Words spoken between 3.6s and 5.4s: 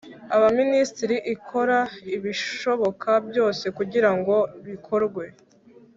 kugira ngo bikorwe